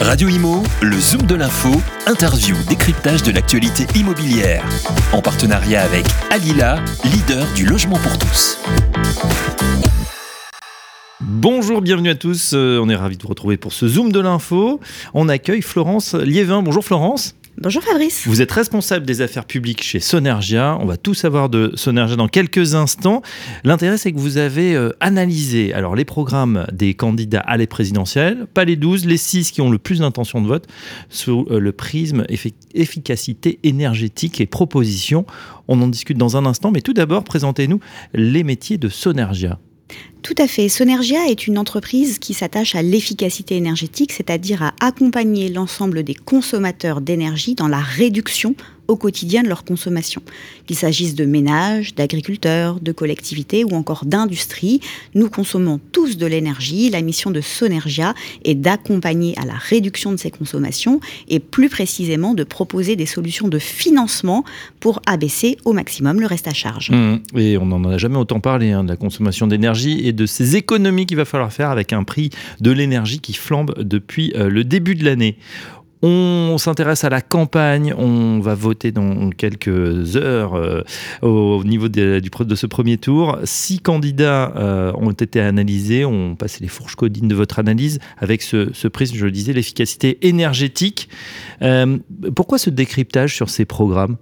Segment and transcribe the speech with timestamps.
[0.00, 1.68] Radio Imo, le Zoom de l'info,
[2.06, 4.64] interview, décryptage de l'actualité immobilière.
[5.12, 8.58] En partenariat avec Alila, leader du logement pour tous.
[11.20, 12.52] Bonjour, bienvenue à tous.
[12.54, 14.80] Euh, on est ravis de vous retrouver pour ce Zoom de l'info.
[15.12, 16.62] On accueille Florence Liévin.
[16.62, 17.34] Bonjour Florence.
[17.62, 18.26] Bonjour Fabrice.
[18.26, 20.78] Vous êtes responsable des affaires publiques chez Sonergia.
[20.80, 23.20] On va tout savoir de Sonergia dans quelques instants.
[23.64, 28.46] L'intérêt, c'est que vous avez euh, analysé alors les programmes des candidats à les présidentielles,
[28.54, 30.68] pas les 12, les 6 qui ont le plus d'intention de vote,
[31.10, 32.24] sous euh, le prisme
[32.72, 35.26] efficacité énergétique et propositions.
[35.68, 37.80] On en discute dans un instant, mais tout d'abord, présentez-nous
[38.14, 39.58] les métiers de Sonergia.
[40.22, 40.68] Tout à fait.
[40.68, 47.00] Sonergia est une entreprise qui s'attache à l'efficacité énergétique, c'est-à-dire à accompagner l'ensemble des consommateurs
[47.00, 48.54] d'énergie dans la réduction
[48.90, 50.20] au quotidien de leur consommation.
[50.66, 54.80] Qu'il s'agisse de ménages, d'agriculteurs, de collectivités ou encore d'industrie,
[55.14, 56.90] nous consommons tous de l'énergie.
[56.90, 58.14] La mission de Sonergia
[58.44, 63.48] est d'accompagner à la réduction de ces consommations et plus précisément de proposer des solutions
[63.48, 64.44] de financement
[64.80, 66.90] pour abaisser au maximum le reste à charge.
[66.90, 67.20] Mmh.
[67.36, 70.56] Et on n'en a jamais autant parlé hein, de la consommation d'énergie et de ces
[70.56, 74.64] économies qu'il va falloir faire avec un prix de l'énergie qui flambe depuis euh, le
[74.64, 75.36] début de l'année.
[76.02, 77.94] On s'intéresse à la campagne.
[77.96, 80.82] On va voter dans quelques heures euh,
[81.20, 82.20] au niveau de,
[82.54, 83.38] ce premier tour.
[83.44, 86.06] Six candidats euh, ont été analysés.
[86.06, 90.26] On passe les fourches codines de votre analyse avec ce, prisme, je le disais, l'efficacité
[90.26, 91.08] énergétique.
[91.60, 91.98] Euh,
[92.34, 94.16] pourquoi ce décryptage sur ces programmes?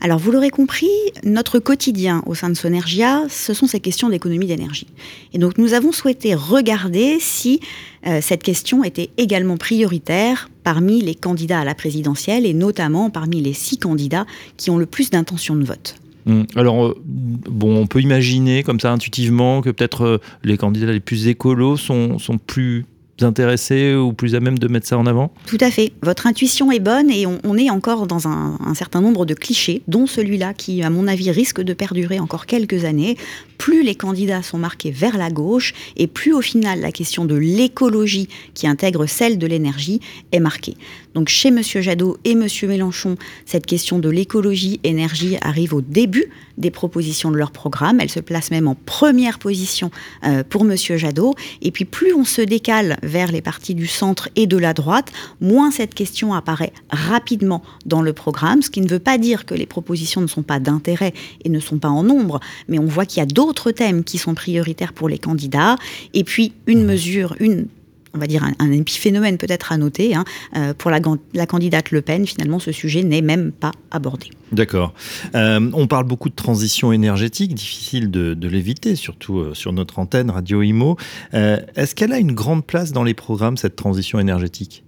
[0.00, 0.90] Alors vous l'aurez compris,
[1.24, 4.86] notre quotidien au sein de Sonergia, ce sont ces questions d'économie d'énergie.
[5.32, 7.60] Et donc nous avons souhaité regarder si
[8.06, 13.40] euh, cette question était également prioritaire parmi les candidats à la présidentielle et notamment parmi
[13.40, 14.26] les six candidats
[14.56, 15.96] qui ont le plus d'intention de vote.
[16.26, 20.92] Hum, alors, euh, bon, on peut imaginer comme ça intuitivement que peut-être euh, les candidats
[20.92, 22.86] les plus écolos sont, sont plus
[23.22, 25.92] intéressés ou plus à même de mettre ça en avant Tout à fait.
[26.02, 29.82] Votre intuition est bonne et on, est encore dans un, un, certain nombre de clichés,
[29.86, 33.16] dont celui-là qui, à mon avis, risque de perdurer encore quelques années.
[33.58, 37.34] Plus les candidats sont marqués vers la gauche et plus au final la question de
[37.34, 40.00] l'écologie qui intègre celle de l'énergie
[40.32, 40.76] est marquée.
[41.14, 41.62] Donc chez M.
[41.62, 42.46] Jadot et M.
[42.64, 43.16] Mélenchon,
[43.46, 46.28] cette question de l'écologie-énergie arrive au début
[46.58, 48.00] des propositions de leur programme.
[48.00, 49.90] Elle se place même en première position
[50.24, 50.76] euh, pour M.
[50.76, 51.34] Jadot.
[51.62, 55.12] Et puis plus on se décale vers les partis du centre et de la droite,
[55.40, 59.54] moins cette question apparaît rapidement dans le programme, ce qui ne veut pas dire que
[59.54, 61.12] les propositions ne sont pas d'intérêt
[61.44, 64.18] et ne sont pas en nombre, mais on voit qu'il y a d'autres thèmes qui
[64.18, 65.76] sont prioritaires pour les candidats.
[66.12, 67.66] Et puis une mesure, une
[68.14, 70.14] on va dire, un, épiphénomène peut-être à noter.
[70.14, 70.24] Hein.
[70.56, 71.00] Euh, pour la,
[71.34, 74.30] la, candidate Le Pen, finalement, ce sujet n'est même pas abordé.
[74.52, 74.94] D'accord.
[75.34, 80.30] Euh, on parle beaucoup de transition énergétique, difficile de, l'éviter, surtout euh, sur notre antenne
[80.30, 80.96] Radio Imo.
[81.32, 84.84] Est-ce qu'elle a une grande place dans les programmes, cette transition énergétique?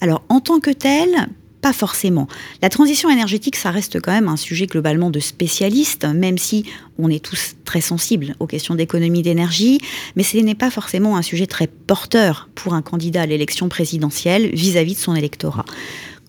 [0.00, 1.28] Alors, en tant que telle,
[1.60, 2.26] pas forcément.
[2.62, 6.64] La transition énergétique, ça reste quand même un sujet globalement de spécialistes, même si
[6.98, 9.80] on est tous très sensibles aux questions d'économie d'énergie,
[10.16, 14.50] mais ce n'est pas forcément un sujet très porteur pour un candidat à l'élection présidentielle
[14.54, 15.64] vis-à-vis -vis de son électorat.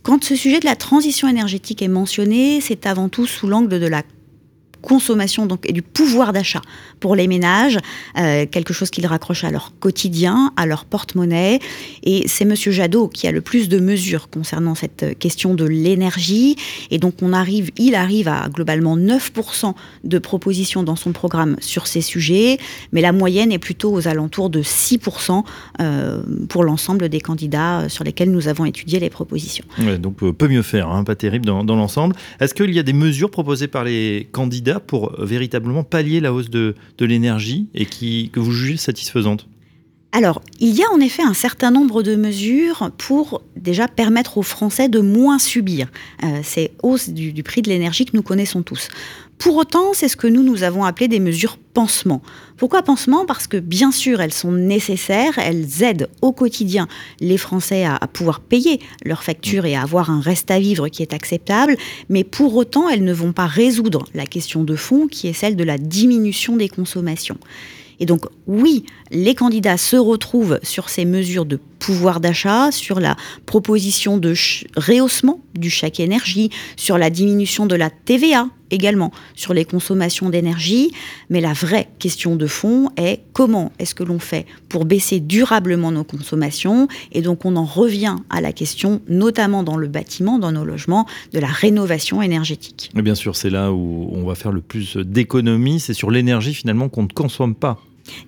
[0.03, 3.85] Quand ce sujet de la transition énergétique est mentionné, c'est avant tout sous l'angle de
[3.85, 4.01] la
[4.81, 6.61] consommation donc, et du pouvoir d'achat
[6.99, 7.77] pour les ménages,
[8.17, 11.59] euh, quelque chose qu'ils raccrochent à leur quotidien, à leur porte-monnaie.
[12.03, 16.55] Et c'est Monsieur Jadot qui a le plus de mesures concernant cette question de l'énergie.
[16.89, 21.87] Et donc on arrive, il arrive à globalement 9% de propositions dans son programme sur
[21.87, 22.57] ces sujets,
[22.91, 25.43] mais la moyenne est plutôt aux alentours de 6%
[25.79, 29.65] euh, pour l'ensemble des candidats sur lesquels nous avons étudié les propositions.
[29.99, 32.15] donc euh, peut mieux faire, hein, pas terrible dans l'ensemble.
[32.39, 36.33] Est-ce qu'il y a des mesures proposées par les candidats pour euh, véritablement pallier la
[36.33, 39.47] hausse de, l'énergie et qui, que vous jugez satisfaisante?
[40.13, 44.41] Alors, il y a en effet un certain nombre de mesures pour déjà permettre aux
[44.41, 45.87] Français de moins subir
[46.23, 48.89] euh, ces hausses du, prix de l'énergie que nous connaissons tous.
[49.41, 52.21] Pour autant, c'est ce que nous, nous avons appelé des mesures pansement.
[52.57, 53.25] Pourquoi pansement?
[53.25, 56.87] Parce que bien sûr, elles sont nécessaires, elles aident au quotidien
[57.19, 61.01] les Français à, pouvoir payer leurs factures et à avoir un reste à vivre qui
[61.01, 61.75] est acceptable,
[62.07, 65.55] mais pour autant, elles ne vont pas résoudre la question de fond qui est celle
[65.55, 67.39] de la diminution des consommations.
[67.99, 73.15] Et donc oui, les candidats se retrouvent sur ces mesures de pouvoir d'achat, sur la
[73.47, 74.35] proposition de
[74.77, 80.91] rehaussement du chèque énergie, sur la diminution de la TVA également, sur les consommations d'énergie.
[81.29, 85.91] Mais la vraie question de fond est comment est-ce que l'on fait pour baisser durablement
[85.91, 90.51] nos consommations Et donc on en revient à la question, notamment dans le bâtiment, dans
[90.51, 92.91] nos logements, de la rénovation énergétique.
[92.93, 96.89] Bien sûr, c'est là où on va faire le plus d'économies, c'est sur l'énergie finalement
[96.89, 97.79] qu'on ne consomme pas.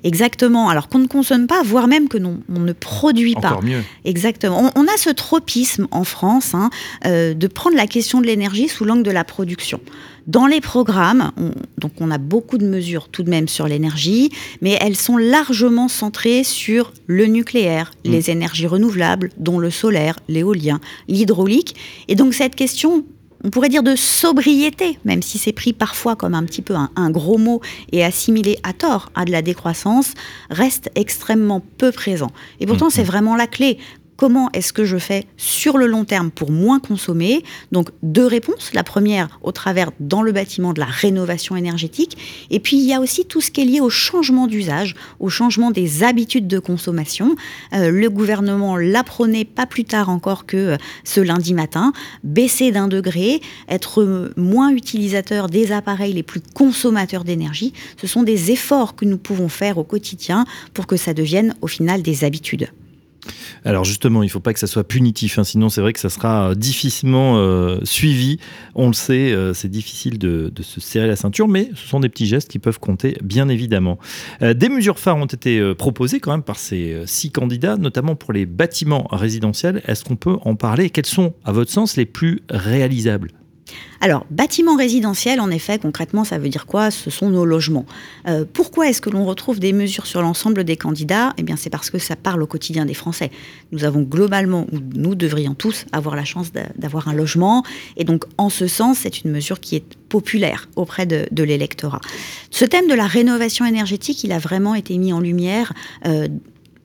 [0.04, 0.70] Exactement.
[0.70, 3.50] Alors qu'on ne consomme pas, voire même que non, on ne produit pas.
[3.50, 3.82] Encore mieux.
[4.06, 4.72] Exactement.
[4.76, 6.70] On, a ce tropisme en France hein,
[7.06, 9.80] euh, de prendre la question de l'énergie sous l'angle de la production.
[10.26, 14.32] Dans les programmes, on, donc on a beaucoup de mesures tout de même sur l'énergie,
[14.62, 18.12] mais elles sont largement centrées sur le nucléaire, mm.
[18.12, 21.76] les énergies renouvelables, dont le solaire, l'éolien, l'hydraulique.
[22.08, 23.04] Et donc cette question
[23.44, 27.10] on pourrait dire de sobriété, même si c'est pris parfois comme un petit peu un,
[27.12, 27.62] gros mot
[27.92, 30.14] et assimilé à tort à de la décroissance,
[30.50, 32.32] reste extrêmement peu présent.
[32.60, 32.92] Et pourtant, mm-hmm.
[32.92, 33.78] c'est vraiment la clé
[34.18, 38.72] comment est-ce que je fais sur le long terme pour moins consommer Donc deux réponses.
[38.74, 42.18] La première au travers dans le bâtiment de la rénovation énergétique.
[42.50, 45.30] Et puis il y a aussi tout ce qui est lié au changement d'usage, au
[45.30, 47.36] changement des habitudes de consommation.
[47.74, 51.94] Euh, le gouvernement l'apprenait pas plus tard encore que euh, ce lundi matin.
[52.24, 58.52] Baisser d'un degré, être moins utilisateur des appareils les plus consommateurs d'énergie, ce sont des
[58.52, 62.70] efforts que nous pouvons faire au quotidien pour que ça devienne au final des habitudes.
[63.66, 66.00] Alors justement, il ne faut pas que ça soit punitif, hein, sinon c'est vrai que
[66.00, 68.40] ça sera euh, difficilement euh, suivi.
[68.76, 72.10] On le sait, euh, c'est difficile de, se serrer la ceinture, mais ce sont des
[72.10, 73.98] petits gestes qui peuvent compter, bien évidemment.
[74.42, 78.46] des mesures phares ont été proposées quand même par ces six candidats, notamment pour les
[78.46, 79.82] bâtiments résidentiels.
[79.88, 80.90] Est-ce qu'on peut en parler?
[80.90, 83.32] Quels sont, à votre sens, les plus réalisables?
[84.04, 86.92] Alors, bâtiment résidentiel, en effet, concrètement, ça veut dire quoi?
[86.92, 87.86] Ce sont nos logements.
[88.28, 91.34] Euh, pourquoi est-ce que l'on retrouve des mesures sur l'ensemble des candidats?
[91.38, 93.32] Eh bien, c'est parce que ça parle au quotidien des Français.
[93.72, 97.64] Nous avons globalement, ou nous devrions tous, avoir la chance d'avoir un logement.
[97.96, 102.02] Et donc, en ce sens, c'est une mesure qui est populaire auprès de, l'électorat.
[102.52, 105.72] Ce thème de la rénovation énergétique, il a vraiment été mis en lumière
[106.06, 106.28] euh,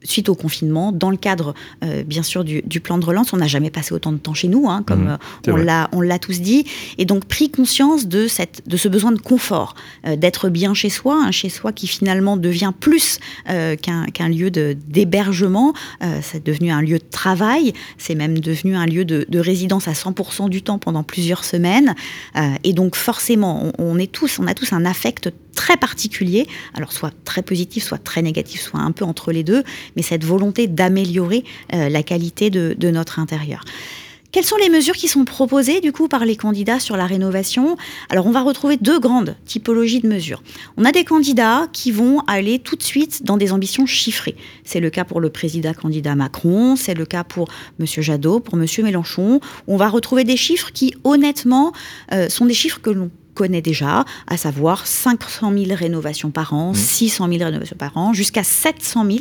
[0.02, 1.54] suite au confinement, dans le cadre
[1.84, 4.48] euh, bien sûr du, plan de relance, on n'a jamais passé autant de temps chez
[4.48, 5.18] nous, hein, comme mmh,
[5.48, 6.64] euh, on l'a tous dit,
[6.98, 9.74] et donc pris conscience de cette de ce besoin de confort,
[10.06, 15.72] euh, d'être bien chez soi, un chez soi qui finalement devient plus qu'un lieu d'hébergement,
[16.22, 20.48] c'est devenu un lieu de travail, c'est même devenu un lieu de, résidence à 100%
[20.48, 21.94] du temps pendant plusieurs semaines,
[22.64, 26.92] et donc forcément on, on, est tous, on a tous un affect très particulier, alors
[26.92, 29.64] soit très positif, soit très négatif, soit un peu entre les deux,
[29.96, 31.42] mais cette volonté d'améliorer
[31.74, 33.64] euh, la qualité de, notre intérieur.
[34.30, 37.76] Quelles sont les mesures qui sont proposées du coup par les candidats sur la rénovation?
[38.08, 40.42] Alors on va retrouver deux grandes typologies de mesures.
[40.76, 44.36] On a des candidats qui vont aller tout de suite dans des ambitions chiffrées.
[44.64, 47.48] C'est le cas pour le président candidat Macron, c'est le cas pour
[47.80, 49.40] Monsieur Jadot, pour Monsieur Mélenchon.
[49.66, 51.72] On va retrouver des chiffres qui honnêtement
[52.12, 56.74] euh, sont des chiffres que l'on connaît déjà, à savoir 500 000 rénovations par an,
[56.74, 57.32] 600 mmh.
[57.34, 59.18] 000 rénovations par an, jusqu'à 700 000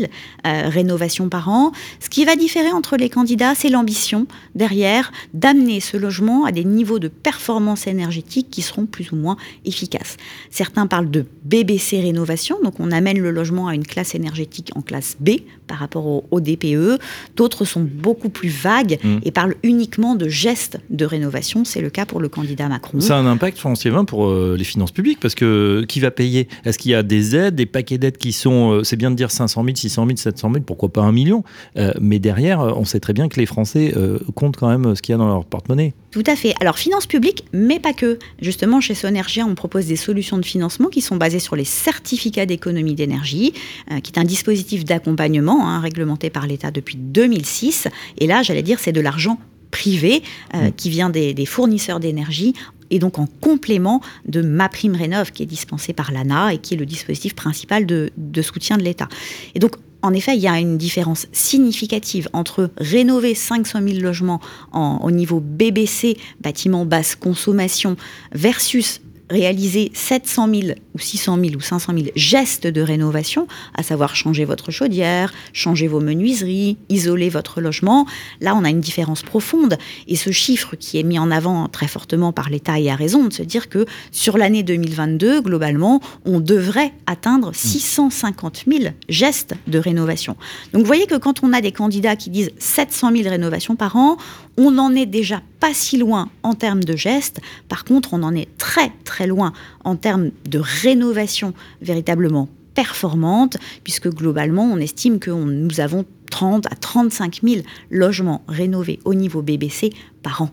[0.47, 1.71] euh, rénovations par an.
[1.99, 4.25] Ce qui va différer entre les candidats, c'est l'ambition
[4.55, 9.37] derrière d'amener ce logement à des niveaux de performance énergétique qui seront plus ou moins
[9.65, 10.17] efficaces.
[10.49, 14.81] Certains parlent de BBC rénovation, donc on amène le logement à une classe énergétique en
[14.81, 16.99] classe B par rapport au, DPE.
[17.35, 19.17] D'autres sont beaucoup plus vagues mmh.
[19.23, 21.65] et parlent uniquement de gestes de rénovation.
[21.65, 22.99] C'est le cas pour le candidat Macron.
[22.99, 26.47] Ça a un impact forcément pour euh, les finances publiques parce que qui va payer?
[26.65, 29.15] Est-ce qu'il y a des aides, des paquets d'aides qui sont, euh, c'est bien de
[29.15, 31.43] dire 500 000, 600 000, 700 000, pourquoi pas un million?
[31.77, 33.93] Euh, Mais derrière, on sait très bien que les Français
[34.33, 35.93] comptent quand même ce qu'il y a dans leur porte-monnaie.
[36.11, 36.55] Tout à fait.
[36.59, 38.17] Alors finances publiques, mais pas que.
[38.41, 42.45] Justement, chez Sonergia, on propose des solutions de financement qui sont basées sur les certificats
[42.45, 43.53] d'économie d'énergie,
[44.01, 47.87] qui est un dispositif d'accompagnement hein, réglementé par l'État depuis 2006.
[48.17, 49.37] Et là, j'allais dire, c'est de l'argent
[49.69, 50.57] privé mmh.
[50.77, 52.53] qui vient des, des fournisseurs d'énergie
[52.89, 56.73] et donc en complément de Ma Prime Rénov, qui est dispensée par l'ANA et qui
[56.73, 59.07] est le dispositif principal de, soutien de l'État.
[59.55, 64.39] Et donc, en effet, il y a une différence significative entre rénover 500 000 logements
[64.73, 67.97] au niveau BBC, bâtiment basse consommation,
[68.31, 70.61] versus réaliser 700 000
[70.93, 75.87] ou 600 000 ou 500 000 gestes de rénovation, à savoir changer votre chaudière, changer
[75.87, 78.05] vos menuiseries, isoler votre logement,
[78.41, 79.77] là on a une différence profonde.
[80.07, 83.25] Et ce chiffre qui est mis en avant très fortement par l'État et a raison
[83.25, 89.79] de se dire que sur l'année 2022, globalement, on devrait atteindre 650 000 gestes de
[89.79, 90.35] rénovation.
[90.73, 93.95] Donc vous voyez que quand on a des candidats qui disent 700 000 rénovations par
[93.95, 94.17] an,
[94.57, 97.39] on n'en est déjà pas si loin en termes de gestes.
[97.69, 104.09] Par contre, on en est très très loin en termes de rénovation véritablement performante, puisque
[104.09, 109.91] globalement, on estime que nous avons 30 à 35 000 logements rénovés au niveau BBC
[110.21, 110.51] par an.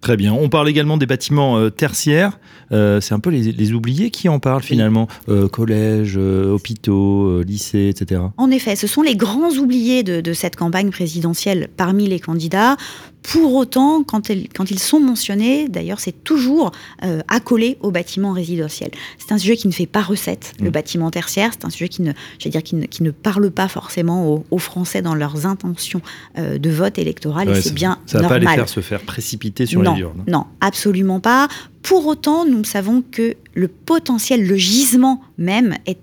[0.00, 0.32] Très bien.
[0.32, 2.40] On parle également des bâtiments euh, tertiaires.
[2.72, 5.06] Euh, c'est un peu les, oubliés qui en parlent finalement.
[5.28, 8.20] Euh, collèges, hôpitaux, lycées, etc.
[8.36, 12.76] En effet, ce sont les grands oubliés de, de, cette campagne présidentielle parmi les candidats.
[13.22, 16.72] Pour autant, quand, ils sont mentionnés, d'ailleurs, c'est toujours
[17.04, 18.90] euh, accolé au bâtiment résidentiel.
[19.18, 20.72] C'est un sujet qui ne fait pas recette, le mmh.
[20.72, 21.50] bâtiment tertiaire.
[21.52, 22.12] C'est un sujet qui ne,
[22.44, 26.02] dire, qui ne, parle pas forcément aux, Français dans leurs intentions
[26.38, 27.48] euh, de vote électoral.
[27.48, 28.40] et c'est bien ça normal.
[28.40, 30.24] Ça va pas les faire se faire précipiter sur les urnes.
[30.28, 31.48] Non, absolument pas.
[31.82, 35.98] Pour autant, nous savons que le potentiel, le gisement même est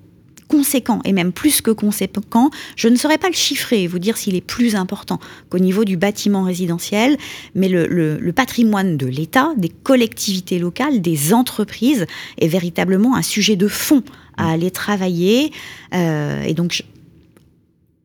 [0.50, 4.18] conséquent, et même plus que conséquent, je ne saurais pas le chiffrer et vous dire
[4.18, 7.18] s'il est plus important qu'au niveau du bâtiment résidentiel,
[7.56, 12.06] mais le, patrimoine de l'État, des collectivités locales, des entreprises
[12.40, 14.04] est véritablement un sujet de fond
[14.38, 15.52] à aller travailler.
[15.94, 16.84] Euh, et donc,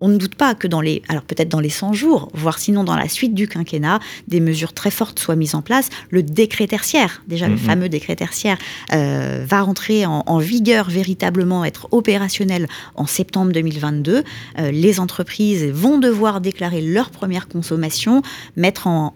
[0.00, 2.84] on ne doute pas que dans les, alors peut-être dans les 100 jours, voire sinon
[2.84, 5.88] dans la suite du quinquennat, des mesures très fortes soient mises en place.
[6.10, 7.60] Le décret tertiaire, déjà le mhm.
[7.60, 8.58] fameux décret tertiaire,
[8.92, 14.24] euh, va rentrer en, vigueur véritablement, être opérationnel en septembre 2022.
[14.58, 18.22] Euh, les entreprises vont devoir déclarer leur première consommation,
[18.56, 19.12] mettre en,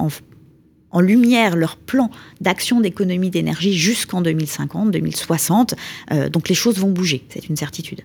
[1.01, 5.75] lumière leur plan d'action d'économie d'énergie jusqu'en 2050, 2060.
[6.13, 8.03] Euh, donc les choses vont bouger, c'est une certitude.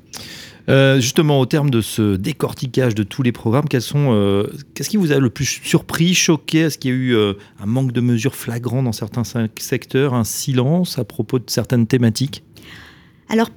[0.70, 5.12] Euh, justement, au terme de ce décortiquage de tous les programmes, euh, qu'est-ce qui vous
[5.12, 6.60] a le plus surpris, choqué?
[6.60, 9.24] Est-ce qu'il y a eu euh, un manque de mesures flagrant dans certains
[9.58, 12.44] secteurs, un silence à propos de certaines thématiques?
[13.28, 13.50] Alors,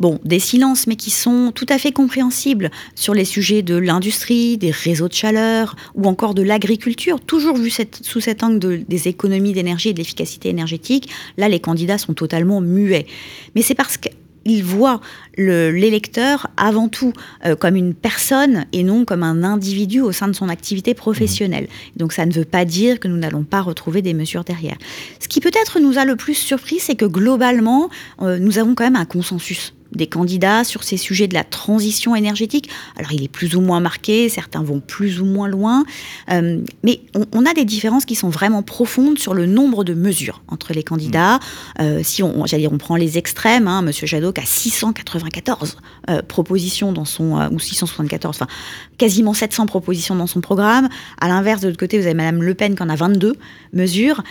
[0.00, 4.58] bon, des silences, mais qui sont tout à fait compréhensibles sur les sujets de l'industrie,
[4.58, 9.52] des réseaux de chaleur ou encore de l'agriculture, toujours vu sous cet angle des économies
[9.52, 11.10] d'énergie et de l'efficacité énergétique.
[11.36, 13.06] Là, les candidats sont totalement muets.
[13.54, 14.08] Mais c'est parce que
[14.50, 15.00] il voit
[15.36, 17.12] l'électeur avant tout
[17.46, 21.64] euh, comme une personne et non comme un individu au sein de son activité professionnelle.
[21.64, 21.98] Mmh.
[21.98, 24.76] Donc ça ne veut pas dire que nous n'allons pas retrouver des mesures derrière.
[25.20, 27.90] Ce qui peut-être nous a le plus surpris, c'est que globalement,
[28.22, 32.14] euh, nous avons quand même un consensus des candidats sur ces sujets de la transition
[32.14, 32.70] énergétique.
[32.96, 35.84] Alors il est plus ou moins marqué, certains vont plus ou moins loin,
[36.30, 37.00] euh, mais
[37.32, 40.82] on, a des différences qui sont vraiment profondes sur le nombre de mesures entre les
[40.82, 41.36] candidats.
[41.36, 41.82] Mmh.
[41.82, 45.76] Euh, si on, j'allais dire, on prend les extrêmes, hein, Monsieur Jadot a 694
[46.08, 48.46] euh, propositions dans son, ou 674, enfin
[48.98, 50.88] quasiment 700 propositions dans son programme.
[51.20, 53.34] À l'inverse, de l'autre côté, vous avez Madame Le Pen qui en a 22
[53.72, 54.22] mesures.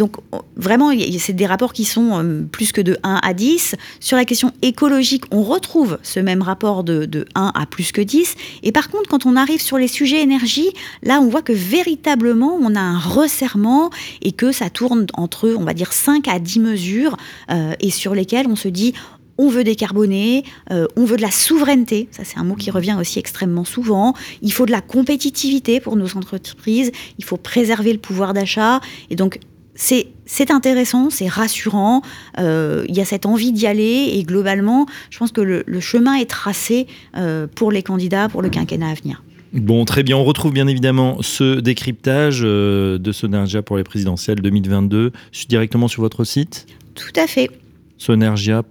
[0.00, 0.16] Donc
[0.56, 3.76] vraiment, c'est des rapports qui sont euh, plus que de 1 à 10.
[4.00, 8.34] Sur la question écologique, on retrouve ce même rapport de, 1 à plus que 10.
[8.62, 10.70] Et par contre, quand on arrive sur les sujets énergie,
[11.02, 13.90] là, on voit que véritablement, on a un resserrement
[14.22, 17.18] et que ça tourne entre, on va dire, 5 à 10 mesures
[17.50, 18.94] euh, et sur lesquelles on se dit,
[19.40, 22.96] on veut décarboner, euh, on veut de la souveraineté, ça c'est un mot qui revient
[23.00, 27.98] aussi extrêmement souvent, il faut de la compétitivité pour nos entreprises, il faut préserver le
[27.98, 29.40] pouvoir d'achat, et donc
[29.74, 32.02] c'est intéressant, c'est rassurant,
[32.38, 36.14] euh, il y a cette envie d'y aller et globalement, je pense que le, chemin
[36.14, 36.86] est tracé
[37.16, 39.22] euh, pour les candidats pour le quinquennat à venir.
[39.52, 40.16] Bon, très bien.
[40.16, 45.12] On retrouve bien évidemment ce décryptage euh, de Sonergia pour les présidentielles 2022
[45.48, 46.66] directement sur votre site?
[46.94, 47.50] Tout à fait.
[47.98, 48.62] Sonergia.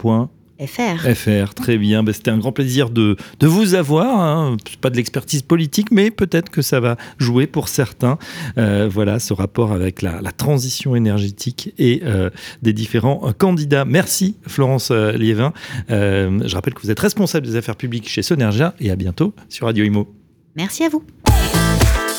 [0.60, 1.08] FR.
[1.16, 2.04] FR, très bien.
[2.04, 4.20] Ben, c'était un grand plaisir de, vous avoir.
[4.20, 4.58] Hein.
[4.82, 8.18] Pas de l'expertise politique, mais peut-être que ça va jouer pour certains.
[8.58, 12.30] Euh, voilà, ce rapport avec la, transition énergétique et euh,
[12.62, 13.86] des différents euh, candidats.
[13.86, 15.54] Merci, Florence Liévin.
[15.90, 19.66] je rappelle que vous êtes responsable des affaires publiques chez Sonergia et à bientôt sur
[19.66, 20.14] Radio Imo.
[20.56, 21.04] Merci à vous.